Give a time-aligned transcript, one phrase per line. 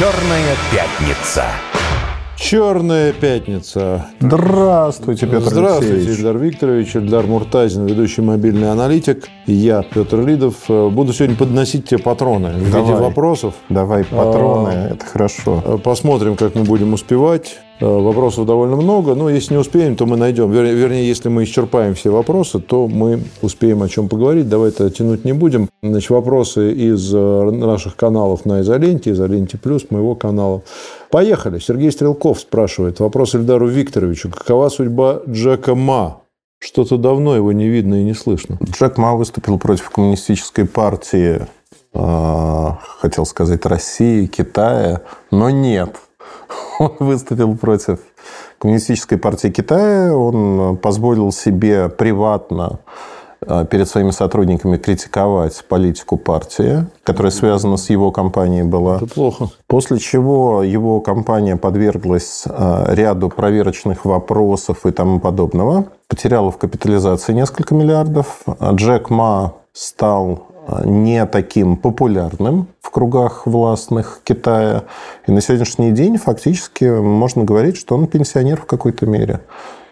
[0.00, 1.44] Черная пятница.
[2.34, 4.06] Черная пятница.
[4.18, 6.18] Здравствуйте, Петр Здравствуйте, Алексеевич.
[6.20, 9.28] Ильдар Викторович, Ильдар Муртазин, ведущий мобильный аналитик.
[9.44, 10.54] И я, Петр Лидов.
[10.70, 13.02] Э, Буду сегодня подносить тебе патроны в виде Давай.
[13.02, 13.52] вопросов.
[13.68, 14.88] Давай патроны, А.
[14.94, 15.62] это хорошо.
[15.66, 17.58] Э, Посмотрим, как мы будем успевать.
[17.80, 20.50] Э, Вопросов довольно много, но если не успеем, то мы найдем.
[20.52, 24.48] Вер- Вернее, если мы исчерпаем все вопросы, то мы успеем о чем поговорить.
[24.48, 25.68] Давай это тянуть не будем.
[25.82, 30.62] Значит, вопросы из э, наших каналов на Изоленте, Изоленте Плюс, моего канала.
[31.10, 31.58] Поехали.
[31.58, 33.00] Сергей Стрелков спрашивает.
[33.00, 34.30] Вопрос Эльдару Викторовичу.
[34.30, 36.18] Какова судьба Джека Ма?
[36.58, 38.58] Что-то давно его не видно и не слышно.
[38.62, 41.46] Джек Ма выступил против коммунистической партии,
[41.94, 42.66] э,
[42.98, 45.96] хотел сказать, России, Китая, но нет.
[46.80, 47.98] Он выступил против
[48.58, 52.80] коммунистической партии Китая, он позволил себе приватно
[53.42, 58.96] э, перед своими сотрудниками критиковать политику партии, которая связана с его компанией была.
[58.96, 59.48] Это плохо.
[59.66, 65.84] После чего его компания подверглась э, ряду проверочных вопросов и тому подобного.
[66.08, 68.40] Потеряла в капитализации несколько миллиардов.
[68.72, 70.49] Джек Ма стал э,
[70.84, 74.82] не таким популярным в кругах властных Китая.
[75.26, 79.40] И на сегодняшний день фактически можно говорить, что он пенсионер в какой-то мере.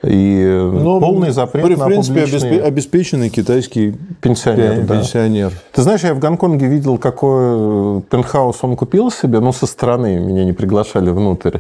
[0.05, 4.83] И Ну, полный запрет в на принципе, публичные- обеспе- обеспеченный китайский пенсионер.
[4.87, 4.95] да.
[4.99, 5.53] пенсионер.
[5.73, 10.45] Ты знаешь, я в Гонконге видел, какой пентхаус он купил себе, но со стороны меня
[10.45, 11.59] не приглашали внутрь.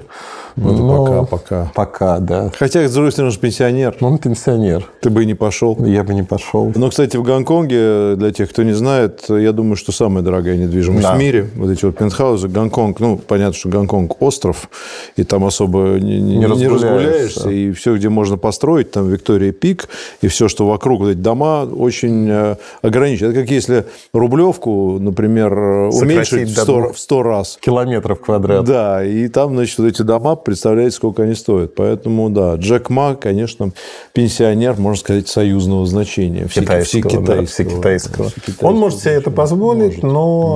[0.61, 1.73] Ну, это Но- пока, пока.
[1.75, 2.51] Пока, да.
[2.59, 3.97] Хотя, с другой стороны, он же пенсионер.
[4.01, 4.89] Но он пенсионер.
[5.01, 5.77] Ты бы и не пошел.
[5.85, 6.73] Я бы не пошел.
[6.75, 11.03] Но, кстати, в Гонконге, для тех, кто не знает, я думаю, что самая дорогая недвижимость
[11.07, 11.15] Да.
[11.15, 11.49] в мире.
[11.57, 12.49] Вот эти вот пентхаузы.
[12.49, 14.69] Гонконг, ну, понятно, что Гонконг– остров,
[15.17, 16.87] и там особо не, не- Не не разгуляешься.
[16.89, 17.51] разгуляешься.
[17.51, 19.89] И все, где можно построить, там Виктория Пик,
[20.23, 23.29] и все, что вокруг, вот эти дома, очень э, ограничено.
[23.29, 26.95] Это как если Рублевку, например, э, Сократить уменьшить в до 100, двух.
[26.95, 27.59] в 100 раз.
[27.61, 28.65] Километров квадрат.
[28.65, 31.75] Да, и там, значит, вот эти дома, представляете, сколько они стоят.
[31.75, 33.71] Поэтому, да, Джек Ма, конечно,
[34.13, 36.47] пенсионер, можно сказать, союзного значения.
[36.49, 37.47] Все- Китайского, да, всекитайского.
[37.47, 38.29] всекитайского.
[38.31, 40.55] Всекитайского Он может себе это позволить, но...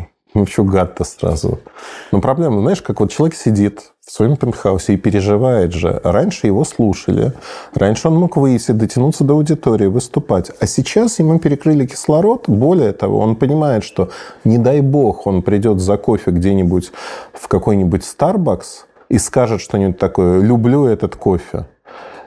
[0.00, 0.09] Гад.
[0.32, 1.58] Ну, что гад-то сразу?
[2.12, 6.00] Но проблема, знаешь, как вот человек сидит в своем пентхаусе и переживает же.
[6.04, 7.32] Раньше его слушали.
[7.74, 10.52] Раньше он мог выйти, дотянуться до аудитории, выступать.
[10.60, 12.48] А сейчас ему перекрыли кислород.
[12.48, 14.10] Более того, он понимает, что
[14.44, 16.92] не дай бог он придет за кофе где-нибудь
[17.32, 21.66] в какой-нибудь Starbucks и скажет что-нибудь такое «люблю этот кофе».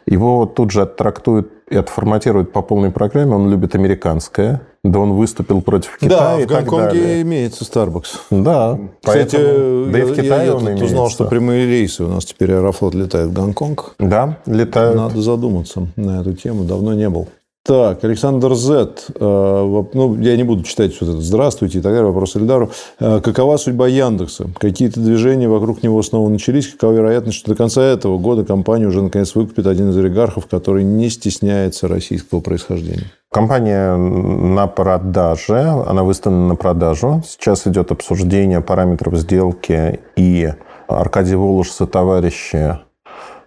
[0.05, 3.33] Его тут же оттрактуют и отформатируют по полной программе.
[3.35, 4.61] Он любит американское.
[4.83, 7.21] Да он выступил против Да, Китая и в так Гонконге далее.
[7.23, 8.07] имеется Starbucks.
[8.31, 8.77] Да.
[9.03, 10.85] Кстати, поэтому- да и я, в Китае я он тут имеется.
[10.85, 13.95] узнал, что прямые рейсы у нас теперь Аэрофлот летает в Гонконг.
[13.99, 14.95] Да, летают.
[14.97, 16.63] Надо задуматься на эту тему.
[16.65, 17.27] Давно не был.
[17.65, 18.89] Так, Александр З.
[19.15, 22.07] э, Ну, я не буду читать вот это «Здравствуйте» и так далее.
[22.07, 22.71] Вопрос Эльдару.
[22.99, 24.49] Э, Какова судьба Яндекса?
[24.59, 26.67] Какие-то движения вокруг него снова начались?
[26.67, 30.83] Какова вероятность, что до конца этого года компания уже наконец выкупит один из олигархов, который
[30.83, 33.05] не стесняется российского происхождения?
[33.31, 37.23] Компания на продаже, она выставлена на продажу.
[37.25, 40.53] Сейчас идет обсуждение параметров сделки, и
[40.89, 42.77] Аркадий Волош со товарищи,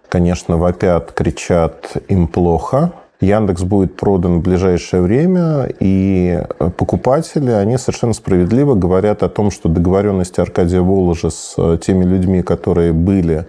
[0.09, 2.93] конечно, вопят, кричат, им плохо.
[3.19, 6.43] Яндекс будет продан в ближайшее время, и
[6.77, 12.43] покупатели, они совершенно справедливо говорят о том, что договоренности Аркадия Воложа с э, теми людьми,
[12.43, 13.45] которые были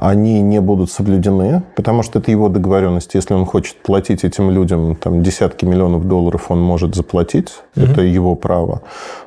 [0.00, 3.14] они не будут соблюдены, потому что это его договоренность.
[3.14, 7.52] Если он хочет платить этим людям там, десятки миллионов долларов, он может заплатить.
[7.76, 8.80] Это его право.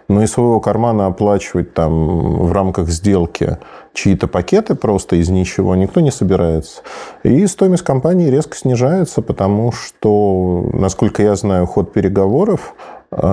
[0.07, 3.59] Но из своего кармана оплачивать там, в рамках сделки
[3.93, 6.81] чьи-то пакеты просто из ничего никто не собирается.
[7.21, 12.73] И стоимость компании резко снижается, потому что, насколько я знаю, ход переговоров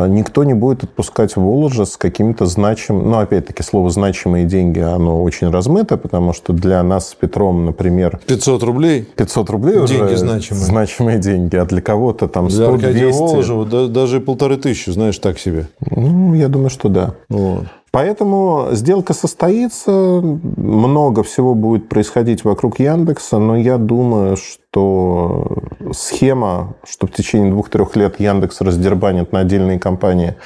[0.09, 3.05] никто не будет отпускать Воложа с какими-то значимыми...
[3.05, 8.21] Ну, опять-таки, слово «значимые деньги», оно очень размыто, потому что для нас с Петром, например,
[8.27, 10.65] 500 рублей 500 рублей Деньги уже значимые.
[10.65, 14.91] значимые деньги, а для кого-то там для 100 Аркадия 200 Воложева да- даже полторы тысячи,
[14.91, 15.69] знаешь, так себе.
[15.91, 17.15] Ну, я думаю, что да.
[17.29, 17.65] Вот.
[17.91, 25.59] Поэтому сделка состоится, много всего будет происходить вокруг Яндекса, но я думаю, что
[25.93, 30.37] схема, что в течение двух-трех лет Яндекс раздербанит на отдельные компании,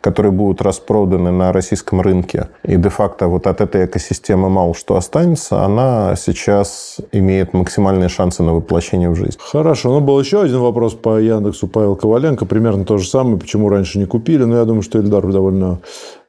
[0.00, 5.62] которые будут распроданы на российском рынке, и де-факто вот от этой экосистемы мало что останется,
[5.62, 9.36] она сейчас имеет максимальные шансы на воплощение в жизнь.
[9.38, 9.90] Хорошо.
[9.90, 11.68] Ну, был еще один вопрос по Яндексу.
[11.68, 12.46] Павел Коваленко.
[12.46, 13.36] Примерно то же самое.
[13.36, 14.44] Почему раньше не купили?
[14.44, 15.80] Но я думаю, что Эльдар довольно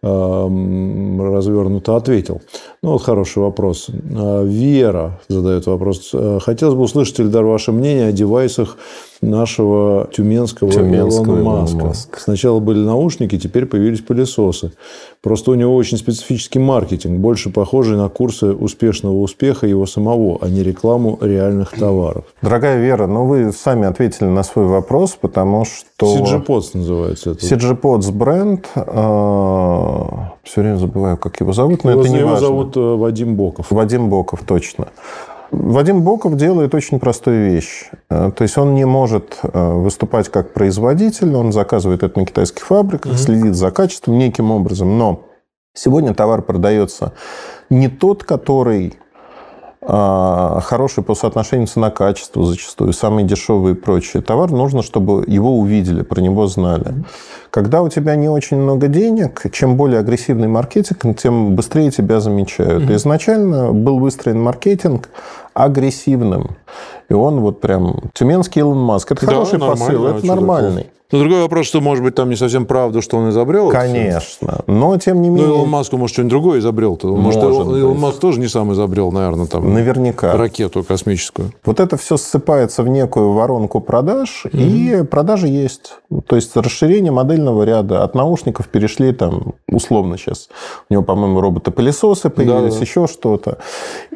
[0.06, 2.42] развернуто ответил.
[2.86, 3.88] Ну, вот хороший вопрос.
[4.16, 6.12] А, Вера задает вопрос.
[6.14, 8.78] А, хотелось бы услышать, Эльдар, ваше мнение о девайсах
[9.22, 11.86] нашего тюменского, Тюменского Илона Маска.
[11.86, 12.20] Маска.
[12.20, 14.74] Сначала были наушники, теперь появились пылесосы.
[15.22, 20.50] Просто у него очень специфический маркетинг, больше похожий на курсы успешного успеха его самого, а
[20.50, 22.26] не рекламу реальных товаров.
[22.42, 26.18] Дорогая Вера, ну вы сами ответили на свой вопрос, потому что...
[26.18, 27.46] CG Pods называется это.
[27.46, 28.68] CG Pods бренд,
[30.44, 32.48] все время забываю, как его зовут, но его, это не его важно.
[32.48, 33.72] зовут э, Вадим Боков.
[33.72, 34.88] Вадим Боков, точно.
[35.52, 37.90] Вадим Боков делает очень простую вещь.
[38.10, 42.66] Э, То есть он не может э, выступать как производитель, он заказывает это на китайских
[42.66, 44.98] фабриках, следит за качеством неким образом.
[44.98, 45.24] Но
[45.74, 47.14] сегодня товар продается
[47.70, 48.96] не тот, который
[49.88, 54.22] хороший по соотношению цена-качество зачастую, самый дешевый и прочее.
[54.22, 56.94] Товар нужно, чтобы его увидели, про него знали.
[57.52, 62.90] Когда у тебя не очень много денег, чем более агрессивный маркетинг, тем быстрее тебя замечают.
[62.90, 65.10] Изначально был выстроен маркетинг
[65.56, 66.58] агрессивным.
[67.10, 67.96] И он вот прям...
[68.14, 69.12] Тюменский Илон Маск.
[69.12, 70.88] Это Да, хороший посыл, это нормальный.
[71.12, 73.70] Но другой вопрос, что, может быть, там не совсем правда, что он изобрел.
[73.70, 74.64] Конечно.
[74.66, 75.54] Но, тем не Ну, менее...
[75.56, 77.08] Илон Маск, может, что-нибудь другое изобрел-то.
[77.16, 78.00] Может, Может Илон, Илон.
[78.00, 80.36] Маск тоже не сам изобрел, наверное, там Наверняка.
[80.36, 81.52] ракету космическую.
[81.64, 85.94] Вот это все ссыпается в некую воронку продаж, и продажи есть.
[86.26, 88.04] То есть расширение модельного ряда.
[88.04, 90.50] От наушников перешли там, условно сейчас,
[90.90, 92.84] у него, по-моему, роботы-пылесосы появились, Да-да.
[92.84, 93.60] еще что-то.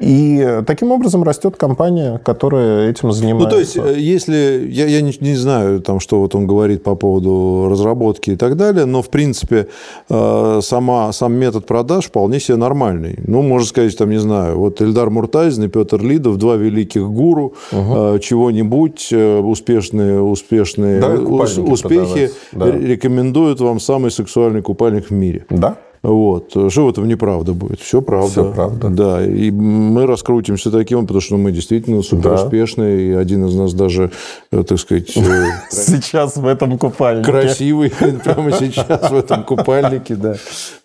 [0.02, 3.50] И таким образом растет компания, которая этим Ну, занимается.
[3.50, 4.68] то есть, э, если...
[4.70, 8.56] Я, я не, не знаю, там, что вот он говорит по поводу разработки и так
[8.58, 9.68] далее, но, в принципе,
[10.10, 13.16] э, сама, сам метод продаж вполне себе нормальный.
[13.28, 17.54] Ну, можно сказать, там, не знаю, вот Эльдар Муртазин и Петр Лидов, два великих гуру,
[17.72, 22.88] э, чего-нибудь, э, успешные, успешные Да, успехи продавать, да.
[22.88, 25.46] рекомендуют вам самый сексуальный купальник в мире.
[25.50, 25.76] Да?
[26.02, 26.52] Вот.
[26.72, 27.80] Что в этом неправда будет?
[27.82, 28.30] Все правда.
[28.32, 28.90] Всё правда.
[28.90, 29.26] Да.
[29.26, 33.12] И мы раскрутимся таким, потому что мы действительно супер успешные.
[33.12, 34.12] И один из нас даже,
[34.52, 35.22] э, так сказать, э,
[35.72, 37.30] Сейчас в этом купальнике.
[37.32, 37.90] красивый
[38.24, 40.16] прямо сейчас в этом купальнике.
[40.16, 40.36] Да.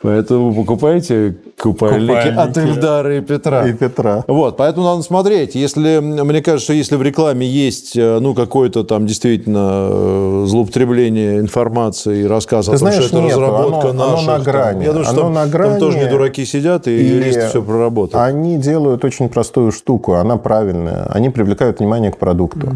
[0.02, 2.38] Поэтому покупайте купальники, Купальники.
[2.38, 3.68] от Эльдара и Петра.
[3.68, 4.24] И Петра.
[4.26, 5.54] Вот, поэтому надо смотреть.
[5.54, 12.22] Если, мне кажется, что если в рекламе есть э, ну, какое-то там действительно злоупотребление информацией
[12.22, 14.84] и рассказ о том, знаешь, что это разработка Оно- оно наших, на грани.
[14.84, 15.78] я думаю, что Оно там, на там грани.
[15.80, 18.14] тоже не дураки сидят, и, И юристы все проработают.
[18.26, 21.06] Они делают очень простую штуку, она правильная.
[21.10, 22.72] Они привлекают внимание к продукту.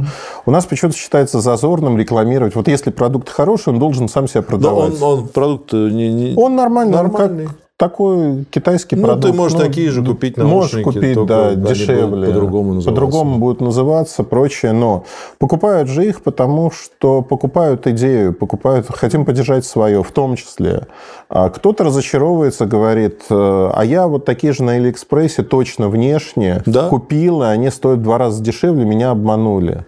[0.47, 2.55] У нас почему-то считается зазорным рекламировать.
[2.55, 5.03] Вот если продукт хороший, он должен сам себя Да, продавать.
[5.03, 7.47] он, он продукт э, не, не- Он нормальный, он Нормальный.
[7.47, 9.27] как такой китайский Ну, продукт.
[9.29, 12.27] ты можешь такие же купить Можешь наушники, купить, только да, дешевле.
[12.27, 12.91] по-другому называться.
[12.91, 14.73] По-другому будут называться, прочее.
[14.73, 15.05] Но
[15.39, 20.89] покупают же их, потому что покупают идею, покупают, хотим поддержать свое, в том числе.
[21.31, 26.89] А кто-то разочаровывается, говорит, э, а я вот такие же на Алиэкспрессе точно внешне Да.
[26.89, 29.85] купил, и они стоят в два раза дешевле, меня обманули.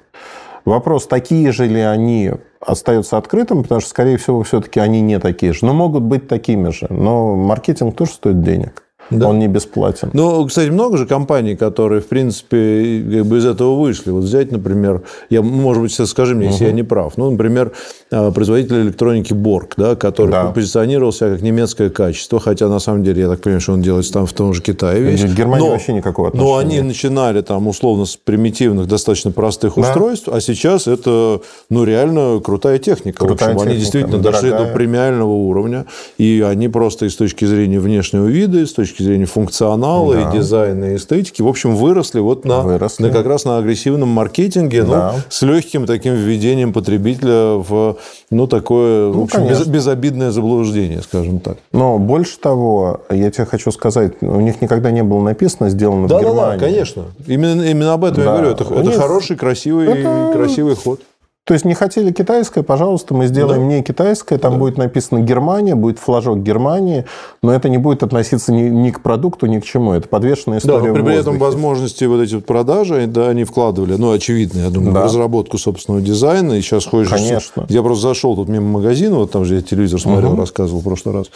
[0.65, 5.53] Вопрос, такие же ли они, остается открытым, потому что, скорее всего, все-таки они не такие
[5.53, 5.65] же.
[5.65, 6.87] Но могут быть такими же.
[6.91, 8.85] Но маркетинг тоже стоит денег.
[9.11, 9.29] Да.
[9.29, 10.11] Он не бесплатен.
[10.13, 14.11] Ну, кстати, много же компаний, которые, в принципе, как бы из этого вышли.
[14.11, 17.15] Вот взять, например, я, может быть, сейчас скажи мне, если я не прав.
[17.17, 17.73] Ну, например,
[18.11, 20.47] э, производитель электроники Борг, да, который Да.
[20.47, 24.13] позиционировал себя как немецкое качество, хотя на самом деле, я так понимаю, что он делается
[24.13, 25.21] там в том же Китае весь.
[25.21, 26.81] В Германии Но- вообще никакого Но отношения.
[26.81, 29.83] они начинали там условно с примитивных, достаточно простых Да.
[29.83, 31.41] устройств, а сейчас это,
[31.71, 33.25] ну, реально крутая техника.
[33.25, 34.69] Крутая в общем, они техника, действительно дошли дорогая.
[34.69, 35.87] до премиального уровня,
[36.19, 40.31] и они просто и с точки зрения внешнего вида, и с точки зрения функционала, Да.
[40.31, 43.05] и дизайна, и эстетики, в общем, выросли вот на, Выросли.
[43.05, 45.13] на как раз на агрессивном маркетинге, Да.
[45.15, 47.97] ну, с легким таким введением потребителя в,
[48.31, 51.59] ну, такое, в Ну, общем, без- безобидное заблуждение, скажем так.
[51.73, 56.11] Но больше того, я тебе хочу сказать, у них никогда не было написано «сделано в
[56.21, 56.59] Германии».
[56.59, 57.05] конечно.
[57.27, 58.25] Именно, именно об этом Да.
[58.25, 58.51] я говорю.
[58.51, 61.01] Это, это них- хороший, красивый, Это- красивый ход.
[61.45, 65.99] То есть не хотели китайское, пожалуйста, мы сделаем не китайское, там будет написано Германия, будет
[65.99, 67.07] флажок Германии,
[67.43, 69.93] но это не будет относиться ни, ни к продукту, ни к чему.
[69.95, 73.45] Это подвешенная Да, история но при, при этом возможности вот эти вот продажи, да, они
[73.45, 75.01] вкладывали, ну, очевидно, я думаю, Да.
[75.01, 76.53] в разработку собственного дизайна.
[76.53, 77.09] И сейчас ходишь...
[77.11, 77.67] Конечно.
[77.69, 81.15] Я просто зашел тут мимо магазина, вот там же я телевизор смотрел, рассказывал в прошлый
[81.17, 81.31] раз.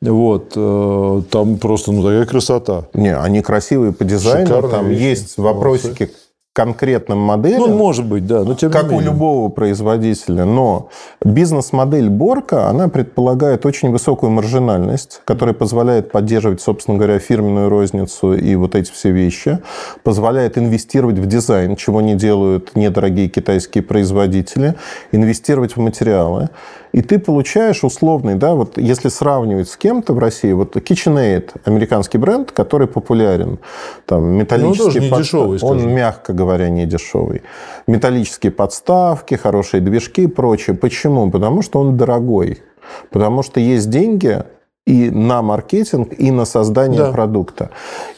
[0.00, 0.52] Вот.
[0.56, 2.84] э, Там просто, ну, такая красота.
[2.94, 5.02] Не, они красивые по дизайну, Шикарные там вещи.
[5.02, 6.10] есть вопросики к
[6.58, 7.70] конкретным моделям.
[7.70, 10.88] Ну, может быть, да, но тем как у любого производителя, но
[11.24, 18.56] бизнес-модель Борка, она предполагает очень высокую маржинальность, которая позволяет поддерживать, собственно говоря, фирменную розницу и
[18.56, 19.60] вот эти все вещи,
[20.02, 24.74] позволяет инвестировать в дизайн, чего не делают недорогие китайские производители,
[25.12, 26.48] инвестировать в материалы.
[26.92, 32.18] и ты получаешь условный, да, вот если сравнивать с кем-то в России, вот KitchenAid, американский
[32.18, 33.58] бренд, который популярен,
[34.06, 34.78] там металлические...
[34.78, 35.50] Ну, тоже не подстав...
[35.50, 37.42] дешевый, Он, мягко говоря, не дешевый.
[37.86, 40.76] Металлические подставки, хорошие движки и прочее.
[40.76, 41.30] Почему?
[41.30, 42.62] Потому что он дорогой.
[43.10, 44.44] Потому что есть деньги,
[44.88, 47.12] и на маркетинг, и на создание да.
[47.12, 47.70] продукта.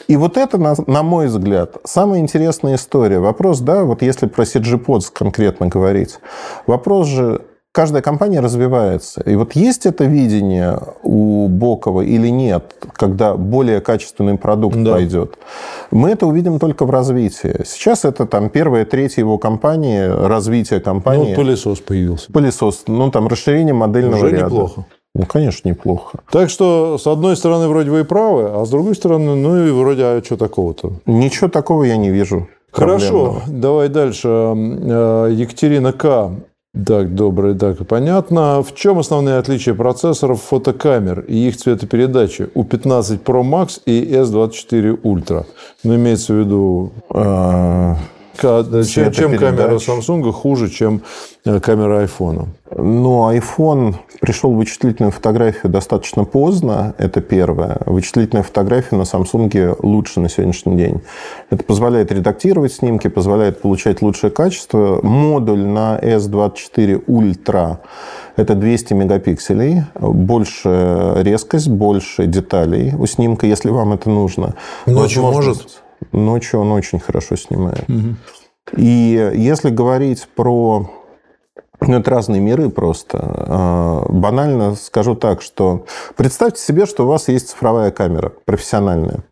[0.07, 3.19] И вот это, на, на мой взгляд, самая интересная история.
[3.19, 6.19] Вопрос, да, вот если про CG конкретно говорить,
[6.67, 9.21] вопрос же каждая компания развивается.
[9.21, 14.93] И вот есть это видение у Бокова или нет, когда более качественный продукт да.
[14.93, 15.37] пойдет.
[15.89, 17.63] Мы это увидим только в развитии.
[17.65, 21.29] Сейчас это там первая, третья его компании, развитие компании.
[21.29, 22.31] Ну, пылесос появился.
[22.31, 22.83] Пылесос.
[22.87, 24.45] Ну, там расширение модельного Уже ряда.
[24.45, 24.85] неплохо.
[25.13, 26.19] Ну, конечно, неплохо.
[26.31, 29.71] Так что, с одной стороны, вроде вы и правы, а с другой стороны, ну и
[29.71, 30.93] вроде, а что такого-то?
[31.05, 32.47] Ничего такого я не вижу.
[32.71, 34.27] Хорошо, давай дальше.
[34.29, 36.31] Э, Екатерина К.
[36.73, 38.63] Так, добрый, так, понятно.
[38.63, 45.01] В чем основные отличия процессоров фотокамер и их цветопередачи у 15 Pro Max и S24
[45.01, 45.45] Ultra?
[45.83, 46.93] Ну, имеется в виду...
[48.43, 51.01] А, чем, чем камера Samsung хуже, чем
[51.45, 52.47] э, камера iPhone?
[52.75, 57.77] Ну, iPhone пришел в вычислительную фотографию достаточно поздно, это первое.
[57.85, 61.01] Вычислительная фотография на Samsung лучше на сегодняшний день.
[61.49, 64.99] Это позволяет редактировать снимки, позволяет получать лучшее качество.
[65.03, 67.79] Модуль на S24 Ultra
[68.35, 74.55] это 200 мегапикселей, больше резкость, больше деталей у снимка, если вам это нужно.
[74.85, 75.81] Ночью может?
[76.11, 77.89] Ночью он очень хорошо снимает.
[77.89, 78.15] Угу.
[78.77, 80.89] И если говорить про...
[81.79, 83.17] Ну, это разные миры просто.
[83.21, 89.23] А, банально скажу так, что представьте себе, что у вас есть цифровая камера профессиональная.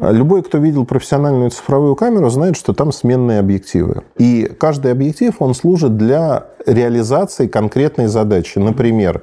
[0.00, 4.02] Любой, кто видел профессиональную цифровую камеру, знает, что там сменные объективы.
[4.16, 8.58] И каждый объектив, он служит для реализации конкретной задачи.
[8.58, 9.22] Например,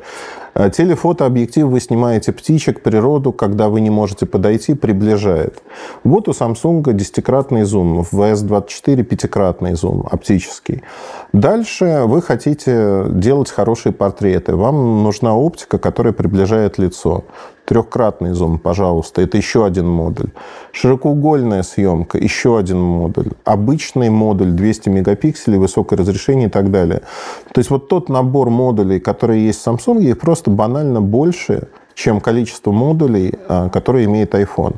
[0.56, 5.62] телефотообъектив вы снимаете птичек, природу, когда вы не можете подойти, приближает.
[6.04, 10.84] Вот у Samsung десятикратный зум, в VS24 пятикратный зум оптический.
[11.34, 14.56] Дальше вы хотите делать хорошие портреты.
[14.56, 17.24] Вам нужна оптика, которая приближает лицо.
[17.64, 20.32] Трехкратный зум, пожалуйста, это еще один модуль.
[20.74, 23.30] Широкоугольная съемка, еще один модуль.
[23.46, 27.02] Обычный модуль 200 мегапикселей, высокое разрешение и так далее.
[27.54, 31.70] То есть вот тот набор модулей, которые есть в Samsung, их просто банально больше,
[32.02, 34.76] чем количество модулей, а, которые имеет iPhone.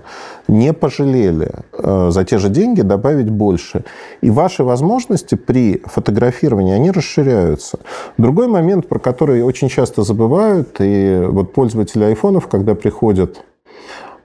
[0.48, 3.86] Не пожалели а, за те же деньги добавить больше.
[4.22, 7.80] И ваши возможности при фотографировании, они расширяются.
[8.18, 13.44] Другой момент, про который очень часто забывают, и вот пользователи айфонов, когда приходят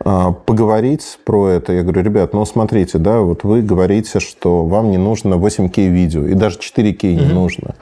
[0.01, 1.73] а, поговорить про это.
[1.73, 6.27] Я говорю, ребят, ну смотрите, да, вот вы говорите, что вам не нужно 8К видео,
[6.27, 7.75] и даже 4К не mm нужно.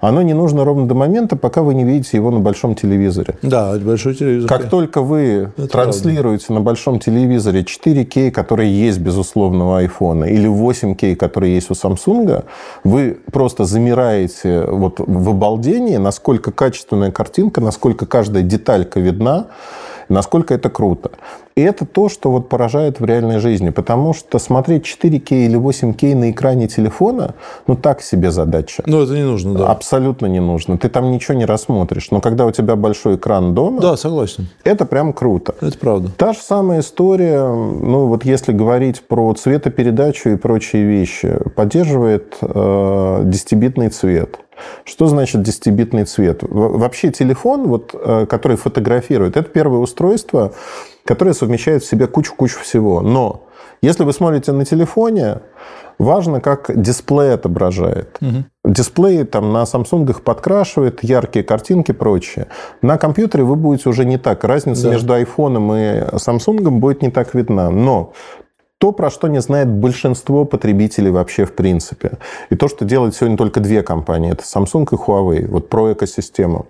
[0.00, 3.36] Оно не нужно ровно до момента, пока вы не видите его на большом телевизоре.
[3.42, 4.48] Да, большой телевизор.
[4.48, 6.60] Как только вы это транслируете правда.
[6.60, 12.44] на большом телевизоре 4К, который есть, безусловно, у iPhone, или 8К, который есть у Samsung,
[12.84, 19.46] вы просто замираете вот в обалдении, насколько качественная картинка, насколько каждая деталька видна,
[20.10, 21.12] насколько это круто.
[21.56, 26.14] И это то, что вот поражает в реальной жизни, потому что смотреть 4К или 8К
[26.14, 27.34] на экране телефона,
[27.66, 28.82] ну так себе задача.
[28.86, 29.68] Ну это не нужно, да.
[29.68, 30.78] Абсолютно не нужно.
[30.78, 32.10] Ты там ничего не рассмотришь.
[32.10, 33.80] Но когда у тебя большой экран дома...
[33.80, 34.48] Да, согласен.
[34.64, 35.54] Это прям круто.
[35.60, 36.10] Это правда.
[36.16, 42.46] Та же самая история, ну вот если говорить про цветопередачу и прочие вещи, поддерживает э,
[42.46, 44.38] 10-битный цвет.
[44.84, 46.42] Что значит 10-битный цвет?
[46.42, 50.52] Вообще телефон, вот, э, который фотографирует, это первое устройство,
[51.04, 53.00] которое совмещает в себе кучу-кучу всего.
[53.00, 53.46] Но
[53.82, 55.40] если вы смотрите на телефоне,
[55.98, 58.18] важно, как дисплей отображает.
[58.20, 58.72] Угу.
[58.72, 62.48] Дисплей там на Samsung подкрашивает, яркие картинки и прочее.
[62.82, 64.44] На компьютере вы будете уже не так.
[64.44, 64.90] Разница да.
[64.90, 67.70] между iPhone и Samsung будет не так видна.
[67.70, 68.12] Но
[68.80, 72.12] то, про что не знает большинство потребителей вообще в принципе.
[72.48, 76.66] И то, что делают сегодня только две компании, это Samsung и Huawei, вот про экосистему.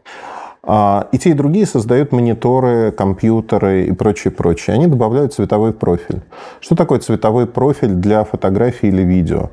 [0.65, 4.75] А, и те, и другие создают мониторы, компьютеры и прочее, прочее.
[4.75, 6.21] Они добавляют цветовой профиль.
[6.59, 9.51] Что такое цветовой профиль для фотографии или видео?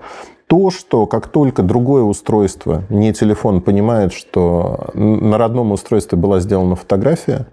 [0.48, 6.76] То, что как только другое устройство, не телефон, понимает, что на родном устройстве была сделана
[6.76, 7.46] фотография,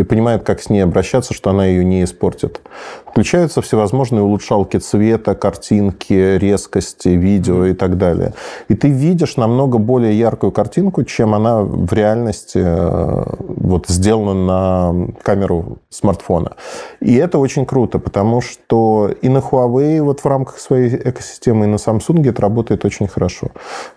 [0.00, 2.62] и понимает, как с ней обращаться, что она ее не испортит.
[3.06, 8.32] Включаются всевозможные улучшалки цвета, картинки, резкости, видео и так далее.
[8.68, 15.12] И ты видишь намного более яркую картинку, чем она в реальности э, вот сделана на
[15.22, 16.52] камеру смартфона.
[17.00, 21.68] И это очень круто, потому что и на Huawei вот в рамках своей экосистемы, и
[21.68, 23.48] на Samsung это работает очень хорошо.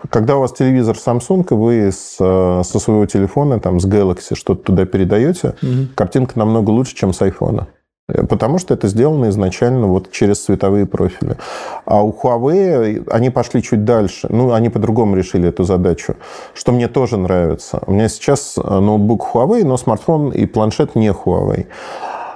[0.09, 4.35] Когда у вас телевизор Samsung, и вы с, э, со своего телефона, там, с Galaxy
[4.35, 5.92] что-то туда передаете, угу.
[5.95, 7.67] Картинка намного лучше, чем с iPhone.
[8.07, 11.37] Потому что это сделано изначально вот через цветовые профили.
[11.85, 14.27] А у Huawei они пошли чуть дальше.
[14.29, 16.15] Ну, они по-другому решили эту задачу,
[16.53, 17.81] что мне тоже нравится.
[17.87, 21.67] У меня сейчас э, ноутбук Huawei, но смартфон и планшет не Huawei.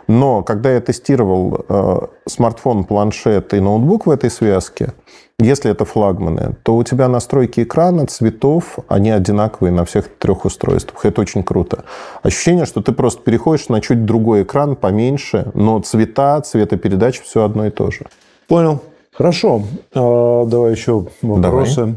[0.08, 4.94] Но когда я тестировал э, смартфон, планшет и ноутбук в этой связке,
[5.40, 11.06] если это флагманы, то у тебя настройки экрана, цветов, они одинаковые на всех трех устройствах.
[11.06, 11.84] Это очень круто.
[12.24, 17.68] Ощущение, что ты просто переходишь на чуть другой экран, поменьше, но цвета, цветопередача все одно
[17.68, 18.08] и то же.
[18.48, 18.82] Понял.
[19.12, 19.64] Хорошо.
[19.94, 21.76] А, давай еще вопросы.
[21.76, 21.96] Давай.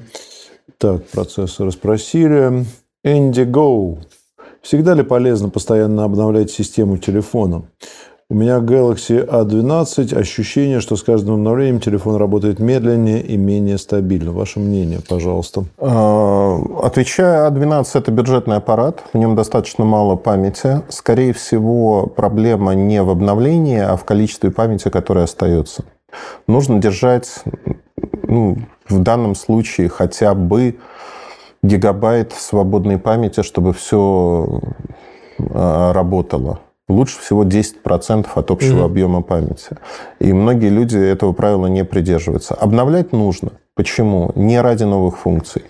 [0.79, 2.67] Так, процессоры спросили.
[3.05, 3.99] Go.
[4.63, 7.63] Всегда ли полезно постоянно обновлять систему телефона?
[8.33, 10.17] У меня Galaxy A12.
[10.17, 14.31] Ощущение, что с каждым обновлением телефон работает медленнее и менее стабильно.
[14.31, 15.65] Ваше мнение, пожалуйста.
[15.79, 19.03] А, отвечая, A12– это бюджетный аппарат.
[19.13, 20.83] В нем достаточно мало памяти.
[20.91, 25.83] Скорее всего, проблема не в обновлении, а в количестве памяти, которая остается.
[26.47, 27.43] Нужно держать
[28.23, 30.77] ну, в данном случае хотя бы
[31.63, 34.61] гигабайт свободной памяти, чтобы все
[35.39, 36.61] а, работало.
[36.89, 38.85] Лучше всего 10% от общего mm-hmm.
[38.85, 39.77] объема памяти.
[40.19, 42.55] И многие люди этого правила не придерживаются.
[42.55, 43.53] Обновлять нужно.
[43.77, 44.33] Почему?
[44.35, 45.63] Не ради новых функций.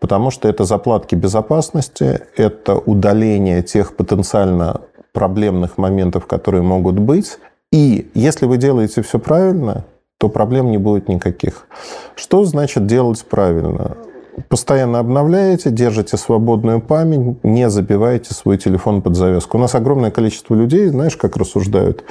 [0.00, 4.80] Потому что это заплатки безопасности, это удаление тех потенциально
[5.12, 7.38] проблемных моментов, которые могут быть.
[7.72, 9.84] И если вы делаете все правильно,
[10.18, 11.66] то проблем не будет никаких.
[12.16, 13.96] Что значит делать правильно?
[14.48, 19.58] Постоянно обновляете, держите свободную память, не забивайте свой телефон под завязку.
[19.58, 22.04] У нас огромное количество людей, знаешь, как рассуждают?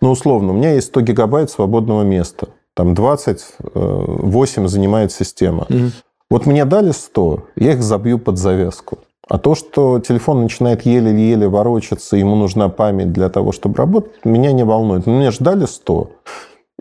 [0.00, 2.48] Ну, условно, у меня есть 100 гигабайт свободного места.
[2.74, 5.66] Там 28 э, занимает система.
[5.68, 5.90] Угу.
[6.30, 8.98] Вот мне дали 100, я их забью под завязку.
[9.28, 14.52] А то, что телефон начинает еле-еле ворочаться, ему нужна память для того, чтобы работать, меня
[14.52, 15.06] не волнует.
[15.06, 16.10] Мне же дали 100.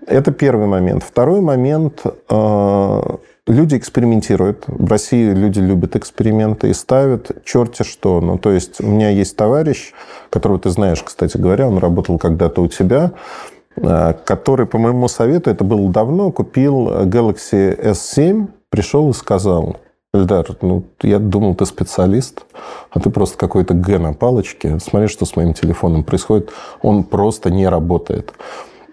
[0.08, 1.04] Это первый момент.
[1.04, 3.02] Второй момент э,
[3.52, 4.64] Люди экспериментируют.
[4.68, 8.22] В России люди любят эксперименты и ставят черти что.
[8.22, 9.92] Ну, то есть у меня есть товарищ,
[10.30, 13.12] которого ты знаешь, кстати говоря, он работал когда-то у тебя,
[13.76, 19.76] э, который, по моему совету, это было давно, купил Galaxy S7, пришел и сказал,
[20.14, 22.46] Эльдар, ну, я думал, ты специалист,
[22.90, 24.80] а ты просто какой-то Г на палочке.
[24.80, 26.52] Смотри, что с моим телефоном происходит.
[26.82, 28.32] Он просто не работает.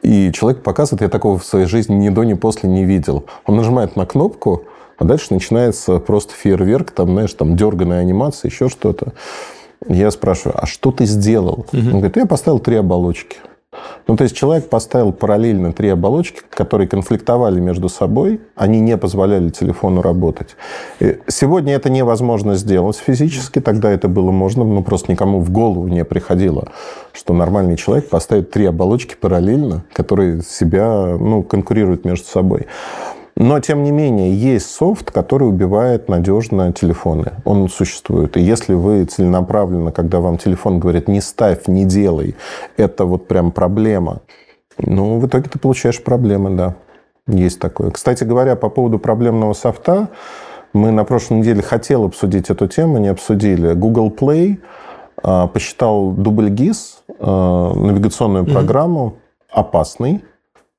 [0.03, 3.25] И человек показывает, я такого в своей жизни ни до, ни после не видел.
[3.47, 4.65] Он нажимает на кнопку,
[4.97, 9.13] а дальше начинается просто фейерверк, там, знаешь, там дерганая анимация, еще что-то.
[9.87, 11.67] Я спрашиваю, а что ты сделал?
[11.73, 11.79] Угу.
[11.79, 13.39] Он говорит, я поставил три оболочки.
[14.07, 19.51] Ну, то есть человек поставил параллельно три оболочки, которые конфликтовали между собой, они не позволяли
[19.51, 20.57] телефону работать.
[21.27, 26.05] Сегодня это невозможно сделать физически, тогда это было можно, но просто никому в голову не
[26.07, 26.69] приходило,
[27.13, 32.67] что нормальный человек поставит три оболочки параллельно, которые себя ну, конкурируют между собой.
[33.41, 37.35] Но, тем не менее, есть софт, который убивает надежно телефоны.
[37.45, 38.37] Он существует.
[38.37, 42.35] И если вы целенаправленно, когда вам телефон говорит «не ставь, не делай»,
[42.77, 44.23] это вот прям проблема,
[44.77, 46.75] ну, в итоге ты получаешь проблемы, да.
[47.29, 47.93] Есть такое.
[47.93, 50.09] Кстати говоря, по поводу проблемного софта,
[50.73, 53.73] мы на прошлой неделе хотели обсудить эту тему, не обсудили.
[53.75, 54.59] Google Play
[55.23, 58.53] а, посчитал дубль ГИС, а, навигационную mm-hmm.
[58.53, 59.15] программу,
[59.49, 60.25] опасной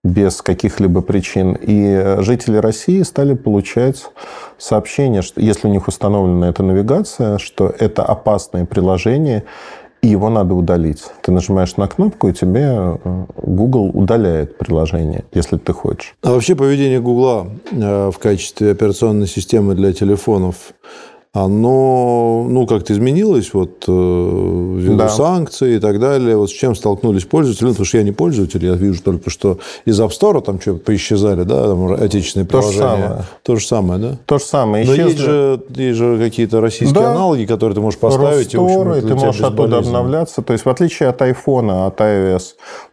[0.09, 1.57] без каких-либо причин.
[1.59, 4.05] И жители России стали получать
[4.57, 9.43] сообщение, что если у них установлена эта навигация, что это опасное приложение,
[10.01, 11.03] и его надо удалить.
[11.21, 16.15] Ты нажимаешь на кнопку, и тебе э, Google удаляет приложение, если ты хочешь.
[16.23, 20.73] А вообще поведение Google э, в качестве операционной системы для телефонов
[21.31, 25.09] оно, ну, как-то изменилось вот э, ввиду да.
[25.09, 26.35] санкций и так далее.
[26.35, 27.65] Вот с чем столкнулись пользователи?
[27.65, 30.79] Ну, потому что я не пользователь, я вижу только, что из App Store там что-то
[30.79, 32.81] поисчезали, да, там отечественные То приложения.
[32.81, 33.25] Же самое.
[33.43, 34.17] То же самое, да?
[34.25, 34.85] То же самое.
[34.87, 37.11] Но есть же, есть же какие-то российские да.
[37.11, 38.55] аналоги, которые ты можешь поставить.
[38.55, 40.41] Ростор, и, и ты можешь оттуда обновляться.
[40.41, 42.41] То есть, в отличие от iPhone, от iOS,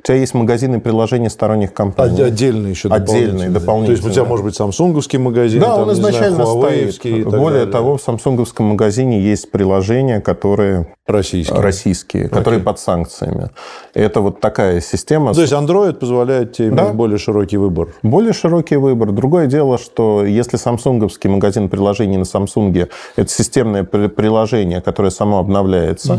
[0.00, 2.20] у тебя есть магазины приложений сторонних компаний.
[2.20, 3.86] Отдельные еще Отдельные, дополнительные.
[3.86, 5.62] То есть, у тебя может быть самсунговский магазин.
[5.62, 7.26] Да, там, он изначально знаю, стоит.
[7.26, 11.60] Более того, в Samsung самсунговском магазине есть приложения, которые Российские.
[11.60, 13.50] российские, которые под санкциями.
[13.94, 15.32] Это вот такая система.
[15.32, 16.92] То есть Android позволяет тебе Да.
[16.92, 17.88] более широкий выбор.
[18.02, 19.12] Более широкий выбор.
[19.12, 25.38] Другое дело, что если самсунговский магазин приложений на Samsung это системное при- приложение, которое само
[25.38, 26.18] обновляется,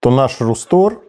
[0.00, 1.00] то наш Рустор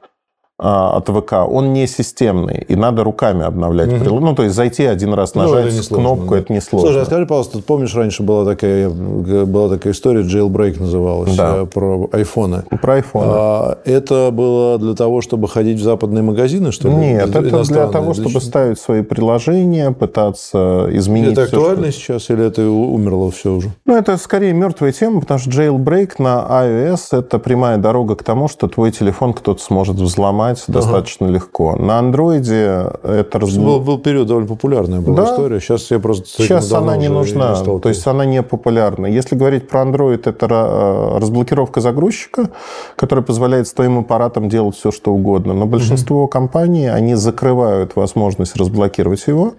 [0.62, 4.20] от ВК, он не системный, и надо руками обновлять приложение.
[4.20, 6.40] Ну, то есть зайти один раз, Ну, нажать это несложно, кнопку, да.
[6.42, 6.88] это несложно.
[6.90, 11.60] Слушай, а скажи, пожалуйста, ты помнишь, раньше была такая, была такая история, jailbreak называлась, Да.
[11.62, 12.64] э, про айфоны.
[12.82, 13.24] Про iPhone.
[13.24, 16.96] А это было для того, чтобы ходить в западные магазины, что ли?
[16.96, 22.64] Нет, это для того, чтобы ставить свои приложения, пытаться изменить Это актуально сейчас или это
[22.70, 23.70] умерло все уже?
[23.86, 28.48] Ну, это скорее мертвая тема, потому что jailbreak на iOS– это прямая дорога к тому,
[28.50, 31.76] что твой телефон кто-то сможет взломать достаточно легко.
[31.76, 33.56] На андроиде это раз...
[33.58, 35.32] Был, был период довольно популярная была Да.
[35.32, 35.60] история.
[35.60, 37.84] Сейчас я просто Сейчас она не нужна, сталкивался.
[37.84, 39.06] то есть она не популярна.
[39.08, 42.50] Если говорить про Android, это э, разблокировка загрузчика,
[42.96, 45.54] которая позволяет с твоим аппаратом делать все, что угодно.
[45.54, 49.54] Но большинство компаний, они закрывают возможность разблокировать его,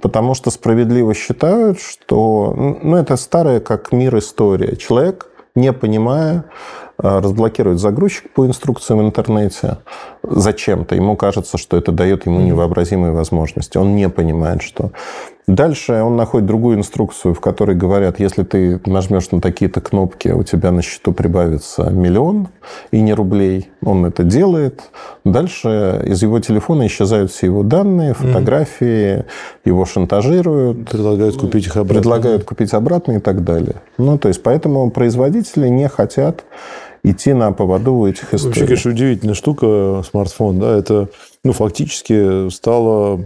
[0.00, 2.54] потому что справедливо считают, что...
[2.82, 4.76] Ну, это старая как мир история.
[4.76, 6.44] Человек, не понимая,
[6.98, 9.78] разблокирует загрузчик по инструкциям в интернете
[10.22, 10.94] зачем-то.
[10.94, 13.78] Ему кажется, что это дает ему невообразимые возможности.
[13.78, 14.90] Он не понимает, что...
[15.48, 20.42] Дальше он находит другую инструкцию, в которой говорят, если ты нажмешь на такие-то кнопки, у
[20.42, 22.48] тебя на счету прибавится миллион
[22.90, 23.70] и не рублей.
[23.82, 24.82] Он это делает.
[25.24, 29.24] Дальше из его телефона исчезают все его данные, фотографии,
[29.64, 31.94] его шантажируют, Предлагают купить их обратно.
[31.94, 33.76] предлагают купить обратно и так далее.
[33.96, 36.44] Ну, то есть, поэтому производители не хотят
[37.02, 38.66] идти на поводу у этих Вообще, историй.
[38.66, 40.58] конечно, удивительная штука смартфон.
[40.58, 41.08] Да, это
[41.44, 43.20] ну, фактически стало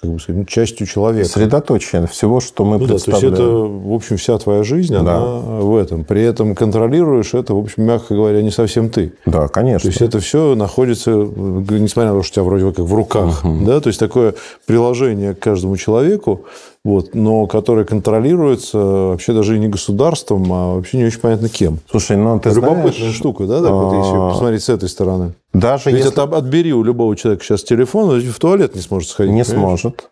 [0.00, 1.28] как бы сказать, ну, частью человека.
[1.28, 3.34] Средоточие всего, что мы Ну да, то есть представляем.
[3.34, 5.00] это, в общем, вся твоя жизнь, Да.
[5.00, 5.20] она
[5.60, 6.04] в этом.
[6.04, 9.12] При этом контролируешь это, в общем, мягко говоря, не совсем ты.
[9.26, 9.86] Да, То конечно.
[9.86, 13.80] есть это все находится, несмотря на то, что у тебя вроде как в руках, да,
[13.80, 14.34] то есть такое
[14.66, 16.46] приложение к каждому человеку,
[16.84, 21.78] вот, но которое контролируется вообще даже и не государством, а вообще не очень понятно кем.
[21.90, 25.34] Слушай, ну ты Любопытная знаешь, штука, да, так вот, если а, посмотреть с этой стороны.
[25.52, 29.10] даже Ведь если это отбери у любого человека сейчас телефон, он в туалет не сможет
[29.10, 29.32] сходить.
[29.32, 29.80] не понимаешь?
[29.80, 30.10] сможет.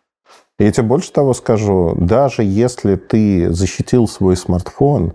[0.61, 5.14] Я тебе больше того скажу, даже если ты защитил свой смартфон,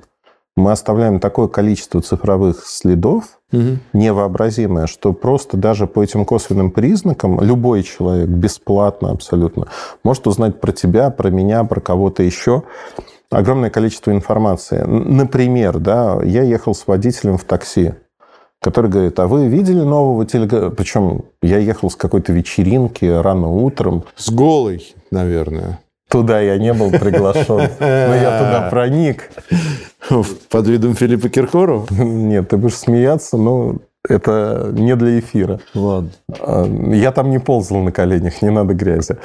[0.55, 3.79] мы оставляем такое количество цифровых следов, Мгм.
[3.93, 9.67] невообразимое, что просто даже по этим косвенным признакам любой человек бесплатно абсолютно
[10.03, 12.63] может узнать про тебя, про меня, про кого-то еще
[13.29, 14.81] огромное количество информации.
[14.81, 17.93] Например, да, я ехал с водителем в такси,
[18.61, 20.69] который говорит, а вы видели нового телега...
[20.69, 24.03] Причем я ехал с какой-то вечеринки рано утром.
[24.15, 25.79] С голой, наверное.
[26.09, 29.29] Туда я не был приглашен, но я туда проник.
[30.49, 31.87] Под видом Филиппа Киркорова?
[31.91, 35.59] Нет, ты будешь смеяться, но это не для эфира.
[35.73, 36.11] Ладно.
[36.39, 39.17] А, Я там не ползал на коленях, не надо грязи.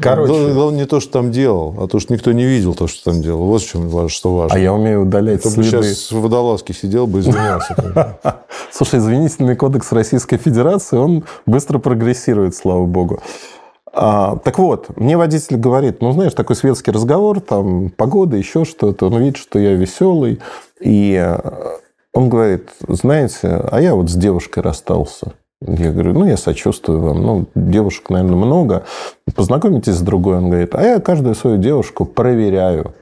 [0.00, 2.86] Короче, Главное, главное не то, что там делал, а то, что никто не видел то,
[2.86, 3.46] что там делал.
[3.46, 4.56] Вот в чем важно, что важно.
[4.56, 5.68] а я умею удалять бы следы.
[5.68, 7.74] сейчас в водолазке сидел бы, извинялся.
[8.70, 13.20] Слушай, извинительный кодекс Российской Федерации, он быстро прогрессирует, слава богу.
[13.92, 19.06] А, так вот, мне водитель говорит, ну, знаешь, такой светский разговор, там, погода, еще что-то.
[19.06, 20.40] Он видит, что я веселый.
[20.80, 21.38] И э,
[22.12, 25.32] он говорит, знаете, а я вот с девушкой расстался.
[25.60, 27.22] Я говорю, ну, я сочувствую вам.
[27.22, 28.84] Ну, девушек, наверное, много.
[29.34, 30.36] Познакомитесь с другой.
[30.36, 32.94] Он говорит, а я каждую свою девушку проверяю.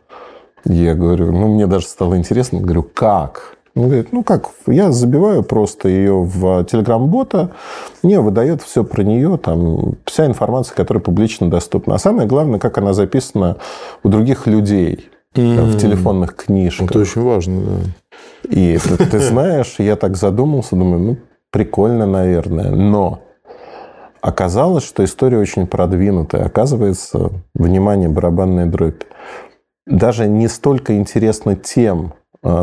[0.64, 2.60] Я говорю, ну, мне даже стало интересно.
[2.60, 3.55] Говорю, как?
[3.76, 7.50] Он говорит, ну как, я забиваю просто ее в телеграм-бота,
[8.02, 11.94] мне выдает все про нее, там, вся информация, которая публично доступна.
[11.94, 13.58] А самое главное, как она записана
[14.02, 16.90] у других людей в телефонных книжках.
[16.90, 18.48] Это очень важно, да.
[18.48, 21.16] И ты, ты знаешь, я так задумался, думаю, ну,
[21.50, 22.70] прикольно, наверное.
[22.70, 23.20] Но
[24.22, 26.46] оказалось, что история очень продвинутая.
[26.46, 29.02] Оказывается, внимание, барабанная дробь.
[29.86, 32.14] Даже не столько интересно тем,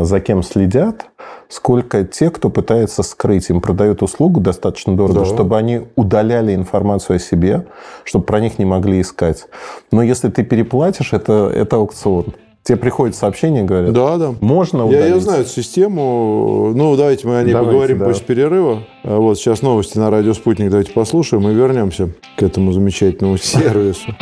[0.04, 1.06] за кем следят,
[1.48, 3.50] сколько те, кто пытается скрыть.
[3.50, 5.24] Им продают услугу достаточно дорого, Да.
[5.26, 7.66] чтобы они удаляли информацию о себе,
[8.04, 9.46] чтобы про них не могли искать.
[9.92, 12.26] Но если ты переплатишь, это, это аукцион.
[12.62, 14.34] Тебе приходит сообщение, говорят, Да, да.
[14.40, 15.14] можно Я, удалить.
[15.16, 16.72] я знаю эту систему.
[16.74, 18.04] Ну, давайте мы о ней Давайте, поговорим да.
[18.06, 18.84] после перерыва.
[19.02, 20.70] А Вот сейчас новости на радио «Спутник».
[20.70, 24.14] Давайте послушаем и вернемся к этому замечательному сервису.